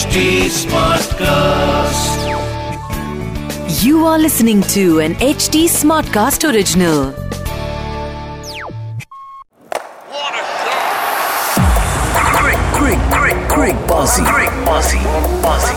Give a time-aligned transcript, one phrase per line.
[0.00, 2.22] HD Smartcast.
[3.84, 7.12] You are listening to an HD Smartcast original.
[12.38, 15.02] Quick, quick, quick, quick, bossy, quick, bossy,
[15.44, 15.74] bossy.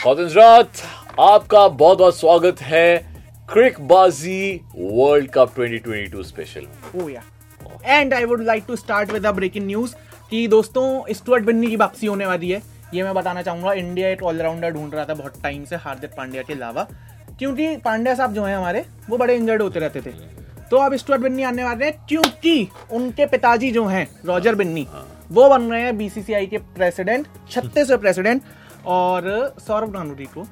[0.00, 0.82] खातिन रात
[1.20, 2.88] आपका बहुत बहुत स्वागत है
[3.88, 4.40] Crickbaazi
[4.76, 7.32] world cup 2022 special Oh yeah.
[7.98, 9.94] And I would like to start with a breaking news
[10.31, 12.61] कि दोस्तों Stuart Binni की वापसी होने वाली है।
[12.93, 16.43] ये मैं बताना चाहूँगा इंडिया एक ऑलराउंडर ढूंढ रहा था बहुत टाइम से हार्दिक पांड्या
[16.43, 16.87] के अलावा।
[17.39, 20.11] क्योंकि पांड्या साहब जो हैं हमारे वो बड़े इंजर्ड होते रहते थे।
[20.69, 24.87] तो अब स्टुअर्ट बिन्नी आने वाले हैं क्योंकि उनके पिताजी जो हैं रॉजर बिन्नी
[25.31, 28.41] वो बन रहे हैं बीसीसीआई के प्रेसिडेंट छत्तीसवें प्रेसिडेंट
[28.87, 30.45] और सौरभ गांगुली को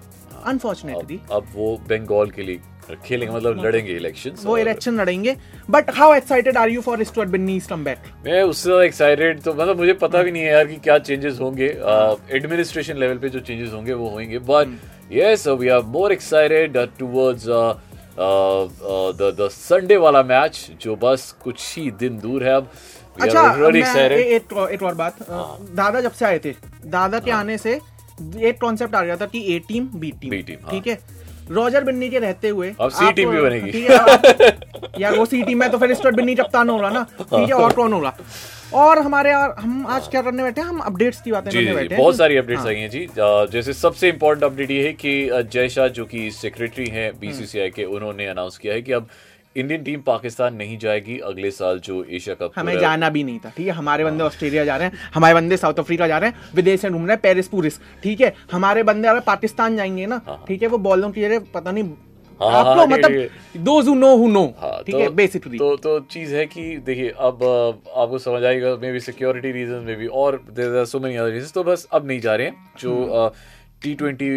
[0.46, 2.60] अनफॉर्चुनेटली अब वो बंगाल के लिए
[2.96, 5.36] खेलेंगे मतलब लड़ेंगे इलेक्शन वो इलेक्शन लड़ेंगे।
[5.70, 9.54] But how excited are you for Stuart Binny come back मैं उससे ज़्यादा एक्साइटेड तो
[9.54, 11.68] मतलब मुझे पता भी नहीं है यार कि क्या चेंजेस होंगे।
[12.38, 14.78] एडमिनिस्ट्रेशन लेवल पे जो चेंजेस होंगे वो होंगे। But
[15.12, 17.46] yes we are more excited towards
[18.18, 22.72] the the Sunday वाला मैच जो बस कुछ ही दिन दूर है अब।
[23.22, 25.26] अच्छा एक एक और बात। अ,
[25.76, 26.54] दादा जब से आए थे
[26.88, 27.74] दादा के आने से
[28.40, 30.98] एक कॉन्सेप्ट आ गया था कि A team B team B team, हाँ। ठीक है?
[31.52, 33.86] रॉजर बिन्नी के रहते हुए अब सी टीम भी बनेगी।
[35.02, 37.54] यार वो सी टीम में तो फिर स्टुअर्ट बिन्नी कप्तान हो रहा ना। ठीक है
[37.54, 38.14] और कौन हो रहा
[38.76, 40.68] और हमारे यार हम आज क्या करने बैठे हैं?
[40.68, 43.08] हम अपडेट्स की बातें करने बैठे हैं। बहुत सारी अपडेट्स हाँ। आई हैं जी।
[43.52, 47.84] जैसे सबसे इम्पोर्टेंट अपडेट ये है कि जय शाह जो कि सेक्रेटरी हैं बीसीसीआई के
[47.86, 49.08] उन्होंने अनाउंस किया है कि अब
[49.56, 53.52] इंडियन टीम पाकिस्तान नहीं जाएगी अगले साल जो एशिया कप हमें जाना भी नहीं था
[53.58, 53.74] ठीक है?
[53.74, 56.90] हमारे बंदे ऑस्ट्रेलिया जा रहे हैं हमारे बंदे साउथ अफ्रीका जा रहे हैं विदेश से
[56.90, 58.34] घूम रहे हैं पेरिस पूरिस ठीक है?
[58.52, 60.68] हमारे बंदे अगर पाकिस्तान जाएँगे ना ठीक है?
[60.68, 61.84] वो बॉलों की जगह पता नहीं
[62.40, 65.10] हाँ, आप हाँ, लोग ठीक मतलब those who know who know हाँ, ठीक तो- है
[65.16, 67.44] बेसिकली तो तो चीज़ है कि देखिए अब
[67.96, 71.64] आपको समझ आएगा may be security reason may be और सो मेनी अदर रीजन तो
[71.64, 73.32] बस अब नहीं जा रहे हैं जो
[73.82, 74.30] टी ट्वेंटी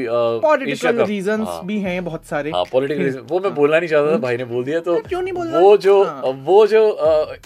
[0.43, 2.51] पॉलिटिकल रीजंस भी हैं बहुत सारे.
[2.51, 5.23] हाँ पॉलिटिकल रीजन वो मैं बोलना नहीं चाहता था भाई ने बोल दिया तो क्यों
[5.23, 6.83] नहीं बोल वो जो हाँ। वो जो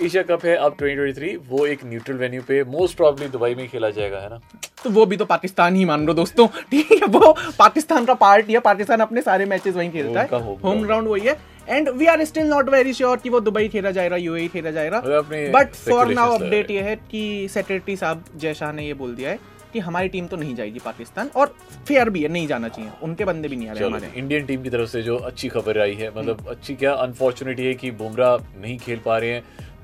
[0.02, 3.90] एशिया कप है अब 2023 वो एक न्यूट्रल वेन्यू पे मोस्ट प्रॉब्ली दुबई में खेला
[3.90, 4.40] जाएगा है ना?
[4.84, 6.46] तो वो भी तो पाकिस्तान ही मान लो दोस्तों.
[6.70, 10.42] ठीक है वो पाकिस्तान का पार्ट है पाकिस्तान अपने सारे मैचेस वहीं खेलता है.
[10.62, 11.38] होम ग्राउंड वही है.
[11.68, 15.00] And we are still not very sure कि वो दुबई खेला जाएगा यूएई खेला जाएगा
[15.02, 19.30] बट फॉर नाउ अपडेट ये है कि सेक्रेटरी साहब जय शाह ने ये बोल दिया
[19.30, 19.38] है.
[19.72, 21.54] कि हमारी टीम तो नहीं जाएगी पाकिस्तान और
[21.88, 24.62] फेयर भी है नहीं जाना चाहिए। उनके बंदे भी नहीं आ रहे हमारे। इंडियन टीम
[24.62, 28.36] की तरफ़ से जो अच्छी खबर आई है मतलब अच्छी क्या अनफॉर्चुनेट है कि बुमराह
[28.60, 29.42] नहीं खेल पा रहे हैं।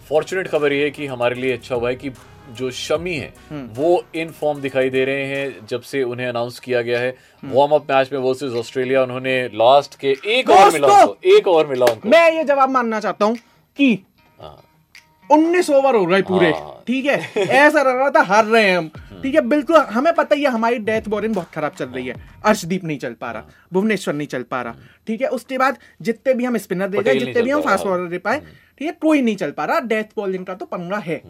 [0.09, 2.10] फॉर्चुनेट खबर ये है कि हमारे लिए अच्छा हुआ है कि
[2.50, 3.32] जो शमी है
[3.75, 7.72] वो इन फॉर्म दिखाई दे रहे हैं जब से उन्हें अनाउंस किया गया है। वार्म
[7.72, 11.87] अप मैच में वर्सेस ऑस्ट्रेलिया उन्होंने लास्ट के एक ओवर मिला उनको एक ओवर मिला
[11.87, 13.37] उनको। मैं ये जवाब मानना चाहता हूँ
[13.78, 13.92] कि
[14.41, 14.56] हाँ।
[15.31, 17.19] उन्नीस ओवर हो रहे पूरे। हाँ। ठीक है?
[17.37, 18.91] ऐसा लग रहा था हार रहे हैं हम।
[19.22, 22.15] ठीक है बिल्कुल हमें पता ही है हमारी डेथ बॉलिंग बहुत खराब चल रही है।
[22.44, 24.75] अर्शदीप नहीं चल पा रहा भुवनेश्वर नहीं चल पा रहा
[25.06, 25.28] ठीक है?
[25.31, 28.41] उसके बाद जितने भी हम स्पिनर दे गए जितने भी हम फास्ट बॉलर दे पाए
[28.41, 31.22] ठीक है कोई नहीं चल पा रहा। डेथ बॉलिंग का तो पंगा है।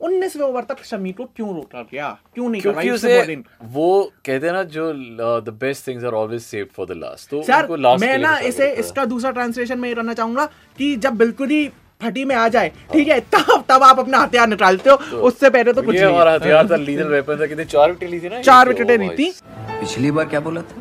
[0.00, 2.08] उन्नीसवें ओवर तक शमी को क्यों रोका गया?
[2.34, 4.92] क्यों नहीं क्योंकि उसे वो कहते हैं ना जो
[5.40, 7.68] the best things are always save for the last तो सर
[8.00, 10.46] मैं ना इसे। इसका दूसरा ट्रांसलेशन में ये करना चाहूँगा
[10.78, 11.68] कि जब बिल्कुल ही
[12.02, 13.18] फटी में आ जाए ठीक है?
[13.34, 14.96] तब तब आप अपना हथियार निकालते हो।
[15.28, 18.20] उससे पहले तो कुछ नहीं। हमारा हथियार था लीडर वेपन था कितने चार विकेट ली
[18.20, 18.40] थी ना?
[18.42, 19.32] चार तो, विकेटें ली थी।
[19.80, 20.80] पिछली बार क्या बोला था?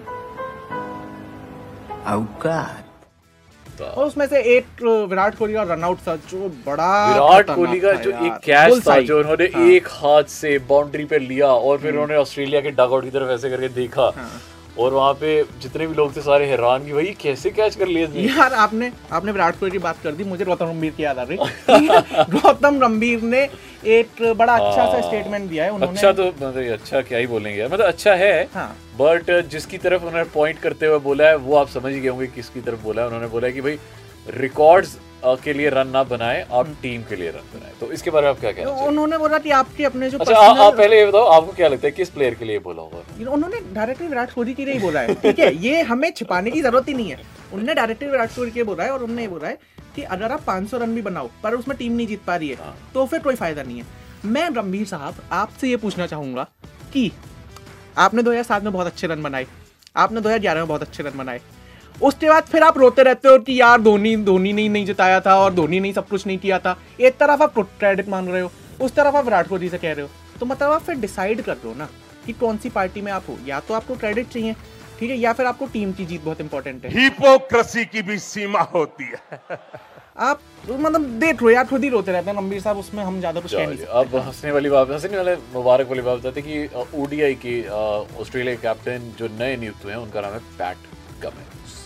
[2.15, 2.87] औकात।
[3.81, 8.09] और उसमें से एक विराट कोहली का रनआउट था जो बड़ा विराट कोहली का जो
[8.25, 12.15] एक कैच था जो उन्होंने हाँ। एक हाथ से बाउंड्री पे लिया और फिर उन्होंने
[12.15, 14.29] ऑस्ट्रेलिया के डगआउट की तरफ़ ऐसे करके देखा। हाँ।
[14.81, 15.31] और वहाँ पे
[15.61, 19.31] जितने भी लोग थे सारे हैरान कि भाई कैसे कैच कर इसने यार आपने आपने
[19.31, 21.37] विराट कोहली की बात कर दी मुझे गौतम गंभीर की याद आ रही
[22.31, 23.47] गौतम गंभीर ने
[23.89, 27.27] एक बड़ा अच्छा सा हाँ। स्टेटमेंट दिया है उन्होंने अच्छा तो मतलब अच्छा क्या ही
[27.27, 31.55] बोलेंगे मतलब अच्छा है हाँ। बट जिसकी तरफ़ उन्होंने पॉइंट करते हुए बोला है वो
[31.57, 33.77] आप समझ गए होंगे किसकी तरफ़ बोला है उन्होंने बोला है कि भाई
[34.37, 38.25] रिकॉर्ड्स के लिए रन ना बनाए आप टीम के लिए रन बनाए। तो इसके बारे
[38.25, 38.87] में आप क्या कहना चाहेंगे?
[38.87, 41.87] उन्होंने बोला कि आपके अपने जो अच्छा आ, आप पहले ये बताओ आपको क्या लगता
[41.87, 43.31] है किस प्लेयर के लिए बोला होगा?
[43.31, 45.53] उन्होंने डायरेक्टली विराट कोहली के लिए ही बोला है ठीक है?
[45.63, 47.19] ये हमें छिपाने की ज़रूरत ही नहीं है।
[47.53, 49.57] उन्होंने डायरेक्टली विराट कोहली के लिए बोला है और उन्होंने ये बोला है
[49.95, 52.55] कि अगर आप 500 रन भी बनाओ पर उसमें टीम नहीं जीत पा रही है
[52.55, 53.85] हाँ। तो फिर कोई फ़ायदा नहीं है।
[54.25, 56.43] मैं गंभीर साहब आपसे ये पूछना चाहूँगा
[56.93, 57.11] कि
[57.97, 59.45] आपने 2007 में बहुत अच्छे रन बनाए
[59.95, 61.39] आपने 2011 में बहुत अच्छे रन बनाए
[62.01, 65.19] उसके बाद फिर आप रोते रहते हो कि यार धोनी धोनी ने ही नहीं जिताया
[65.21, 68.41] था और धोनी ने सब कुछ नहीं किया था। एक तरफ़ आप क्रेडिट मान रहे
[68.41, 68.51] हो
[68.81, 70.09] उस तरफ़ आप विराट कोहली से कह रहे हो।
[70.39, 71.89] तो मतलब आप फिर डिसाइड कर लो ना
[72.25, 74.55] कि कौन सी पार्टी में आप हो। या तो आपको क्रेडिट चाहिए
[74.99, 78.61] ठीक है या फिर आपको टीम की जीत बहुत इंपॉर्टेंट है। हिपोक्रेसी की भी सीमा
[78.73, 79.59] होती है।
[80.19, 80.39] आप
[80.69, 83.53] मतलब देख लो यार खुद ही रोते रहते हैं। रणबीर साहब उसमें हम ज़्यादा कुछ
[83.53, 87.35] कह नहीं सकते। अब हंसने वाली बात हंसने वाले मुबारक वाली बात बताते कि ओडीआई
[87.45, 87.61] के
[88.21, 90.77] ऑस्ट्रेलिया कैप्टन जो नए नियुक्त हुए हैं उनका नाम है पैट
[91.23, 91.80] कमिंस तो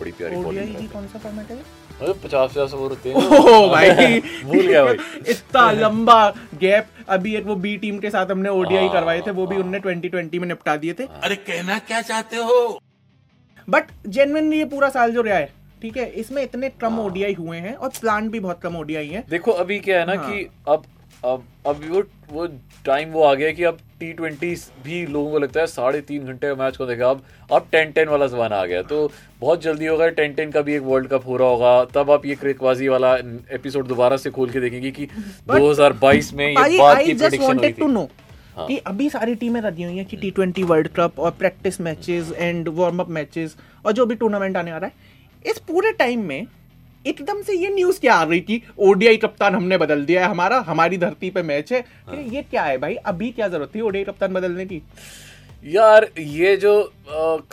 [0.00, 3.68] बड़ी प्यारी बॉलिंग ही कौन सा फॉर्मेट है मतलब पचास पचास ओवर होते हैं। ओह
[3.72, 4.96] भाई। भूल गया भाई।
[5.28, 6.18] इतना लंबा
[6.60, 9.56] गैप अभी एक वो बी टीम के साथ हमने ओडीआई हाँ, करवाए थे वो भी
[9.56, 12.80] उनने 2020 में निपटा दिए थे। अरे कहना क्या चाहते हो?
[13.68, 15.52] बट जेनविनली ये पूरा साल जो रहा है
[15.82, 19.24] ठीक है इसमें इतने कम ओडीआई हुए हैं और प्लान भी बहुत कम ओडीआई है।
[19.30, 20.84] देखो अभी क्या है ना हाँ। कि अब
[21.26, 22.02] अब अब वो
[22.32, 22.46] वो
[22.84, 26.24] टाइम वो आ गया कि अब टी ट्वेंटी भी लोगों को लगता है साढ़े तीन
[26.24, 29.62] घंटे का मैच को देखा अब अब टेन टेन वाला जमाना आ गया। तो बहुत
[29.62, 32.34] जल्दी होगा टेन टेन का भी एक वर्ल्ड कप हो रहा होगा। तब आप ये
[32.34, 33.14] क्रिकबाजी वाला
[33.54, 35.06] एपिसोड दोबारा से खोल के देखेंगे कि
[35.50, 38.08] 2022 में ये बात की प्रेडिक्शन हुई थी। नो
[38.58, 42.32] कि अभी सारी टीमें लगी हुई हैं कि टी ट्वेंटी वर्ल्ड कप और practice matches
[42.32, 43.56] and warm up matches
[43.86, 46.46] और जो भी टूर्नामेंट आने वाला है इस पूरे टाइम में
[47.06, 48.62] एकदम से ये न्यूज़ क्या आ रही थी?
[48.78, 52.62] ओडीआई कप्तान हमने बदल दिया है हमारा हमारी धरती पे मैच है। हाँ। ये क्या
[52.62, 52.94] है भाई?
[52.94, 54.82] अभी क्या ज़रूरत थी ओडीआई कप्तान बदलने की?
[55.66, 56.72] यार ये जो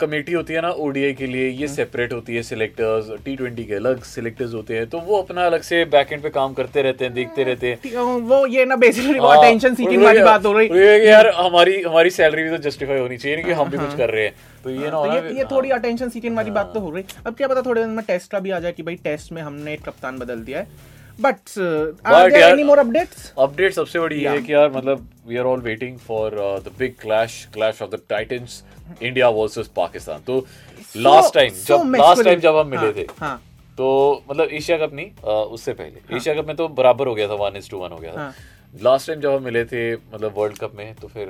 [0.00, 3.64] कमेटी होती है ना ओडीआई के लिए हाँ। ये सेपरेट होती है सिलेक्टर्स टी ट्वेंटी
[3.64, 6.82] के अलग सिलेक्टर्स होते हैं तो वो अपना अलग से बैक एंड पे काम करते
[6.82, 7.96] रहते हैं देखते रहते हैं।
[8.28, 11.80] वो ये ना बेसिकली हाँ, अटेंशन सीकिंग और वाली बात हो रही। कि यार हमारी
[11.82, 14.34] हमारी सैलरी भी तो जस्टिफाई होनी चाहिए कि हम भी कुछ कर रहे हैं।
[14.64, 17.22] तो ये ना तो ये ये थोड़ी अटेंशन सीटिंग वाली बात तो हो रही। है
[17.26, 19.42] अब क्या पता थोड़े दिन में टेस्ट का भी आ जाए कि भाई टेस्ट में
[19.42, 21.56] हमने कप्तान बदल दिया है। But
[22.36, 25.98] any more updates update सबसे बड़ी ये है कि यार मतलब we are all waiting
[26.06, 26.34] for
[26.64, 28.62] the big clash clash of the titans
[29.02, 30.38] India versus Pakistan तो
[30.96, 33.36] लास्ट टाइम जब लास्ट टाइम जब हम मिले हाँ, थे हाँ।
[33.78, 35.10] तो मतलब एशिया कप नहीं
[35.54, 37.98] उससे पहले। एशिया कप में तो बराबर हो गया था वन इज़ टू वन हो
[37.98, 38.34] गया था। हाँ।
[38.82, 41.26] लास्ट टाइम जब हम मिले थे मतलब वर्ल्ड कप में तो फिर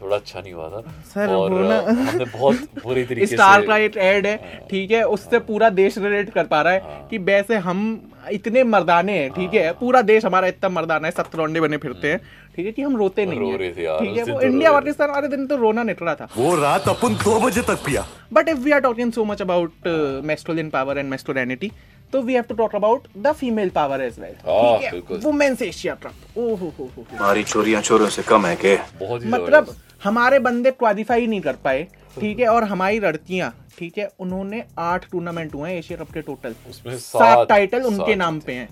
[0.00, 0.80] थोड़ा अच्छा नहीं हुआ था।
[1.14, 4.36] सर, और हमने बहुत बुरी तरीके स्टार से का एक एड है।
[4.70, 5.02] ठीक है?
[5.06, 9.54] उससे पूरा देश रिलेट कर पा रहा है कि वैसे हम इतने मर्दाने हैं ठीक
[9.54, 9.72] है?
[9.72, 12.20] पूरा देश हमारा इतना मर्दाना है सत्तरौंडे बने फिरते हैं
[12.56, 12.72] ठीक है?
[12.72, 14.24] कि हम रोते नहीं रो रहे थे यार, ठीक है?
[14.24, 17.40] वो तो इंडिया पाकिस्तान वाले दिन तो रोना निकल रहा था। वो रात अपन दो
[17.40, 19.88] बजे तक पिया। But if we are talking so much about
[20.30, 21.70] masculine power and masculinity
[22.16, 26.58] तो we have to talk about the female power as well women's Asia cup oh
[26.58, 28.76] हो हो हो। हमारी चोरियाँ चोरों से कम है के?
[29.00, 29.74] बहुत ही मतलब
[30.04, 31.82] हमारे बंदे क्वालिफाई नहीं कर पाए
[32.20, 32.46] ठीक है?
[32.48, 34.08] और हमारी लड़कियाँ ठीक है?
[34.20, 38.52] उन्होंने आठ टूर्नामेंट हुए हैं एशिया कप के टोटल उसमें सात टाइटल उनके नाम पे
[38.52, 38.68] हैं।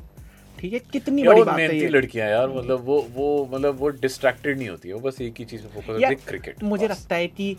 [0.59, 0.79] ठीक है?
[0.93, 4.89] कितनी बड़ी बात है ये। लड़कियाँ यार मतलब वो वो मतलब वो डिस्ट्रैक्टेड नहीं होती
[4.89, 7.57] है वो बस एक ही चीज़ पे फोकस यार है क्रिकेट मुझे लगता है कि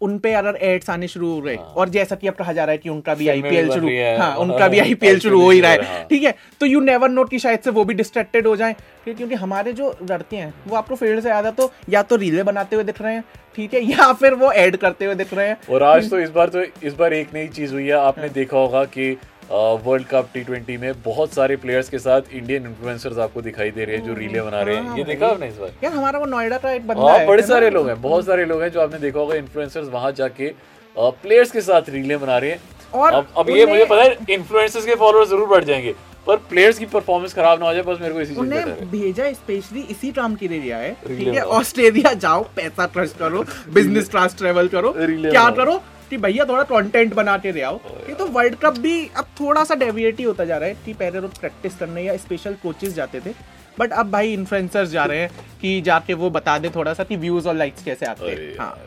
[0.00, 2.72] उन पे अगर एड्स आने शुरू हो रहे और जैसा कि अब कहा जा रहा
[2.72, 5.50] है कि उनका भी हाँ। आईपीएल शुरू हाँ हाँ, उनका भी हाँ, आईपीएल शुरू हो
[5.50, 7.94] ही रहा है हाँ। ठीक है तो यू नेवर नोट कि शायद से वो भी
[7.94, 8.76] डिस्ट्रैक्टेड हो जाए
[9.06, 12.76] क्योंकि हमारे जो लड़के हैं वो आपको फ़ील्ड से ज़्यादा तो या तो रीले बनाते
[12.76, 13.24] हुए दिख रहे हैं
[13.56, 16.30] ठीक है या फिर वो एड करते हुए दिख रहे हैं और आज तो इस
[16.30, 19.16] बार तो इस बार एक नई चीज़ हुई है आपने देखा होगा कि
[19.50, 23.84] वर्ल्ड कप टी ट्वेंटी में बहुत सारे प्लेयर्स के साथ इंडियन इन्फ्लुएंसर्स आपको दिखाई दे
[23.84, 25.70] रहे हैं जो रीले बना रहे हैं। ये देखा आपने इस बार?
[25.84, 28.44] यार हमारा वो नोएडा का एक बंदा हाँ है बड़े सारे लोग हैं बहुत सारे
[28.44, 30.52] लोग हैं जो आपने देखा होगा इन्फ्लुएंसर्स वहाँ जाके
[30.96, 32.60] प्लेयर्स के साथ रीले बना रहे हैं।
[32.94, 35.94] और अब अब ये मुझे पता है इन्फ्लुएंसर्स के फॉलोअर्स ज़रूर बढ़ जाएँगे
[36.26, 39.80] पर प्लेयर्स की परफॉर्मेंस खराब ना हो जाए बस मेरे को इसी उन्हें भेजा स्पेशली
[39.90, 43.44] इसी काम के लिए दिया है। ठीक है ऑस्ट्रेलिया जाओ पैसा ट्रस्ट करो
[43.74, 45.80] बिज़नेस क्लास ट्रेवल करो क्या करो?
[46.10, 49.64] कि भैया थोड़ा कंटेंट बना के ले आओ ये तो वर्ल्ड कप भी अब थोड़ा
[49.64, 52.94] सा डेविएट ही होता जा रहा है। कि पहले रोज प्रैक्टिस करने या स्पेशल कोचेस
[52.94, 53.32] जाते थे।
[53.78, 55.30] बट अब भाई इन्फ्लुएंसर्स जा रहे हैं
[55.60, 58.78] कि जाके वो बता दे थोड़ा सा कि व्यूज़ और लाइक्स कैसे आते हैं। हाँ।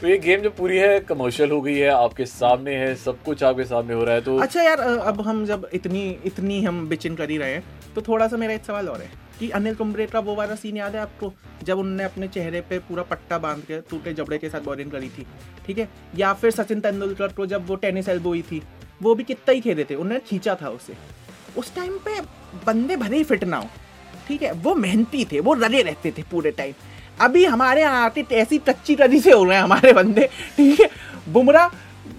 [0.00, 3.42] तो ये गेम जो पूरी है कमर्शियल हो गई है आपके सामने है सब कुछ
[3.44, 7.16] आपके सामने हो रहा है तो अच्छा यार अब हम जब इतनी इतनी हम बिचिन
[7.16, 7.64] कर ही रहे हैं
[7.94, 10.76] तो थोड़ा सा मेरा एक सवाल और है। कि अनिल कुंबले का वो वाला सीन
[10.76, 11.32] याद है आपको?
[11.64, 15.08] जब उनने अपने चेहरे पे पूरा पट्टा बाँध के टूटे जबड़े के साथ बॉलिंग करी
[15.08, 15.26] थी,
[15.66, 15.88] ठीक है?
[16.16, 18.62] या फिर सचिन तेंदुलकर को जब वो टेनिस एल्बो हुई थी,
[19.02, 20.96] वो भी कितना ही खेले थे, उन्होंने खींचा था उसे।
[21.58, 22.20] उस टाइम पे
[22.66, 23.68] बंदे भले ही फिट ना हो,
[24.28, 24.52] ठीक है?
[24.52, 26.74] वो मेहनती थे, वो रले रहते थे पूरे टाइम
[27.20, 30.88] अभी हमारे यहाँ आके ऐसी कच्ची कदी से हो रहे हैं हमारे बंदे, ठीक है?
[31.28, 31.68] बुमराह,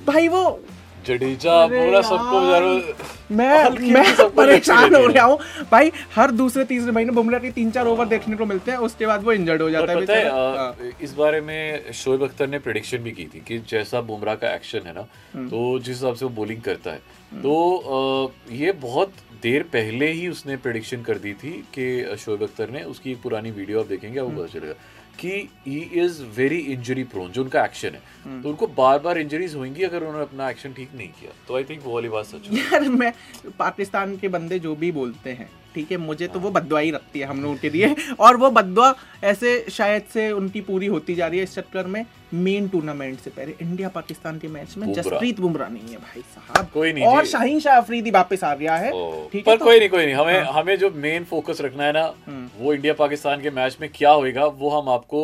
[0.07, 0.43] भाई वो
[1.05, 2.39] जडेजा पूरा सबको
[3.35, 5.37] मैं मैं परेशान हो रहा हूँ
[5.71, 9.05] भाई हर दूसरे तीसरे महीने बुमराह के तीन चार ओवर देखने को मिलते हैं उसके
[9.05, 12.59] बाद वो इंजर्ड हो जाता है है। अ, हाँ। इस बारे में शोएब अख्तर ने
[12.59, 15.05] प्रिडिक्शन भी की थी कि जैसा बुमराह का एक्शन है ना
[15.35, 17.53] हम्म। तो जिस हिसाब से वो बॉलिंग करता है तो
[18.27, 22.83] अ, ये बहुत देर पहले ही उसने प्रिडिक्शन कर दी थी कि शोएब अख्तर ने
[22.85, 24.73] उसकी एक पुरानी वीडियो आप देखेंगे आपको हम्म। पता चलेगा
[25.21, 29.55] कि he is very injury prone जो उनका एक्शन है। तो उनको बार बार इंजरीज
[29.55, 32.51] होंगी अगर उन्होंने अपना एक्शन ठीक नहीं किया तो आई थिंक वो वाली बात सच
[32.53, 33.13] यार, मैं
[33.59, 37.19] पाकिस्तान के बंदे जो भी बोलते हैं ठीक है मुझे तो वो बदवा ही रखती
[37.19, 41.27] है हम लोगों के लिए। और वो बदवा ऐसे शायद से उनकी पूरी होती जा
[41.27, 45.39] रही है इस चक्कर में मेन टूर्नामेंट से पहले। इंडिया पाकिस्तान के मैच में जसप्रीत
[45.39, 48.91] बुमराह नहीं है भाई साहब। कोई नहीं और शाहीन शाह अफरीदी वापस आ गया है।
[49.29, 51.93] ठीक पर तो- कोई नहीं कोई नहीं। हमें हाँ। हमें जो मेन फोकस रखना है
[51.93, 52.05] ना
[52.59, 55.21] वो इंडिया पाकिस्तान के मैच में क्या होएगा वो हम आपको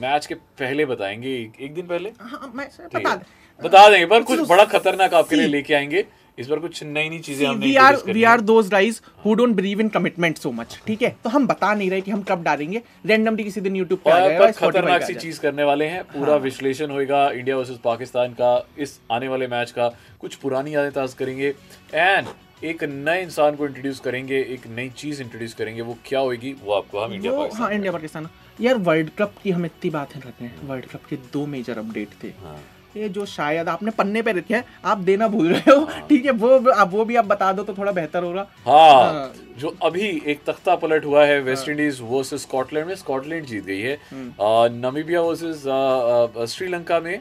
[0.00, 2.12] मैच के पहले बताएँगे। एक, एक दिन पहले?
[2.20, 2.52] हाँ,
[2.94, 3.14] बता
[3.60, 6.04] बता देंगे पर कुछ बड़ा खतरनाक आपके लिए लेके आएँगे।
[6.38, 9.34] इस बार कुछ नई नई चीज़ें हमने we are we are those guys who.
[9.34, 11.10] Don't believe in commitment so much ठीक है?
[11.24, 14.18] तो हम बता नहीं रहे कि हम कब डालेंगे। रैंडमली किसी दिन यूट्यूब पे आ
[14.18, 18.98] जाएगा खतरनाक सी चीज़ करने वाले हैं। पूरा विश्लेषण होएगा इंडिया वर्सेस पाकिस्तान का इस
[19.12, 19.88] आने वाले मैच का।
[20.20, 21.54] कुछ पुरानी यादें ताज़ करेंगे।
[21.94, 22.26] एंड
[22.64, 26.72] एक नए इंसान को इंट्रोड्यूस करेंगे एक नई चीज़ इंट्रोड्यूस करेंगे। वो क्या होगी वो
[26.72, 30.20] आपको हम इंडिया वो हाँ पाकिस्तान इंडिया पाकिस्तान यार वर्ल्ड कप की हम इतनी बातें
[30.20, 32.60] करते हैं। वर्ल्ड कप के दो मेजर अपडेट थे। हाँ।
[32.96, 36.32] ये जो शायद आपने पन्ने पे रखे हैं आप देना भूल रहे हो। ठीक है
[36.32, 40.08] वो अब वो भी आप बता दो तो थोड़ा बेहतर होगा। हाँ हाँ। जो अभी
[40.26, 44.68] एक तख्ता पलट हुआ है वेस्ट इंडीज वर्सेस स्कॉटलैंड में स्कॉटलैंड जीत गई है। आ,
[44.70, 47.18] नामीबिया वर्सेस श्रीलंका में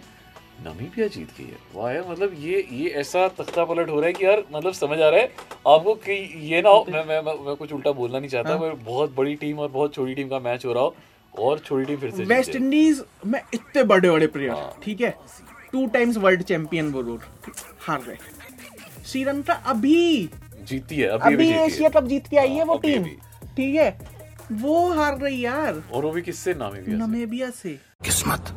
[0.65, 4.13] नमीबिया जीत गई है। वाह यार मतलब ये ये ऐसा तख्ता पलट हो रहा है
[4.13, 5.25] कि यार मतलब समझ आ रहा है
[5.67, 6.13] आपको कि
[6.51, 9.59] ये ना हो मैं मैं मैं, कुछ उल्टा बोलना नहीं चाहता पर बहुत बड़ी टीम
[9.59, 10.95] और बहुत छोटी टीम का मैच हो रहा हो
[11.33, 15.15] और छोटी टीम फिर से वेस्ट इंडीज में इतने बड़े बड़े प्लेयर हाँ। ठीक है?
[15.73, 17.21] टू टाइम्स वर्ल्ड चैंपियन वो लोग
[17.79, 18.17] हार गए।
[19.05, 20.29] श्रीलंका अभी
[20.63, 23.03] जीती है अभी अभी अभी एशिया कप जीत के आई है वो टीम।
[23.57, 23.89] ठीक है?
[24.51, 26.53] वो हार रही यार। और वो भी किससे?
[26.53, 28.51] नामीबिया से। से। किस्मत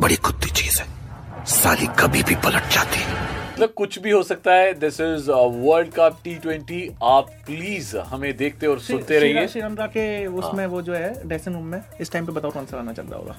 [0.00, 4.54] बड़ी कुत्ती चीज़ है। साली कभी भी पलट जाती। है मतलब कुछ भी हो सकता
[4.54, 9.86] है। This is world cup T twenty आप प्लीज़ हमें देखते और सुनते रहिए। श्रीलंका
[9.86, 12.92] के उसमें वो जो है ड्रेसिंग रूम में इस टाइम पे बताओ कौन सा आना
[12.92, 13.36] चल रहा होगा।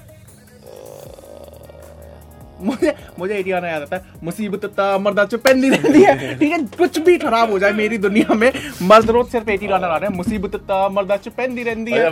[2.60, 6.98] मुझे मुझे एक गाना याद आता है मुसीबत मर्दा चुपेंदी रहती है। ठीक है कुछ
[7.00, 8.50] भी खराब हो जाए मेरी दुनिया में
[8.82, 12.04] मर्द रोज सिर्फ़ ही गाना गा रहे हैं। मुसीबत मर्दा चुपेंदी रहती है।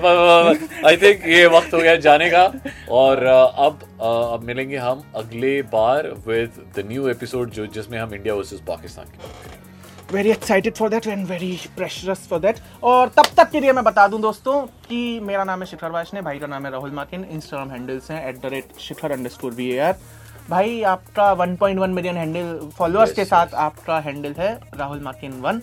[0.87, 2.45] आई थिंक ये वक्त हो गया जाने का।
[2.91, 8.35] और अब अब मिलेंगे हम अगले बार विद द न्यू एपिसोड जो जिसमें हम इंडिया
[8.35, 9.61] वर्सेस पाकिस्तान की बात करेंगे।
[10.11, 13.85] Very excited for that and very pressurous for that और तब तक के लिए मैं
[13.85, 17.25] बता दूँ दोस्तों कि मेरा नाम है शिखर वाशने भाई का नाम है राहुल माकिन।
[17.31, 19.71] इंस्टाग्राम हैंडल्स हैं at the rate Shikhar underscore V
[20.51, 25.61] भाई आपका 1.1 मिलियन हैंडल फॉलोअर्स Yes, के साथ आपका हैंडल है राहुल माकिन वन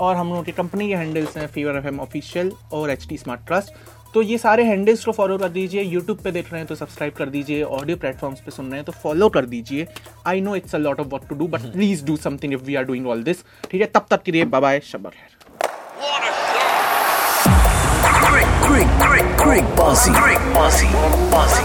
[0.00, 3.46] और हम लोगों की कंपनी के हैंडल्स हैं फीवर एफ़ ऑफिशियल और एच टी स्मार्ट
[3.46, 3.72] ट्रस्ट
[4.14, 7.12] तो ये सारे हैंडल्स को फॉलो कर दीजिए यूट्यूब पे देख रहे हैं तो सब्सक्राइब
[7.14, 9.86] कर दीजिए ऑडियो प्लेटफॉर्म्स पे सुन रहे हैं तो फॉलो कर दीजिए।
[10.26, 12.74] I know it's a lot of what to do but please do something if we
[12.74, 15.40] are doing all this ठीक है तब तक के लिए बाय बाय शबर है
[18.64, 20.88] great, great, great bossy, great bossy,
[21.30, 21.64] bossy.